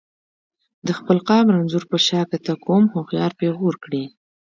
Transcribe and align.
د 0.87 0.87
خپل 0.97 1.17
قام 1.27 1.45
رنځور 1.55 1.83
په 1.91 1.97
شاکه 2.05 2.29
ته 2.39 2.43
ته 2.45 2.53
کوم 2.65 2.83
هوښیار 2.93 3.31
پیغور 3.41 3.75
کړي. 3.83 4.03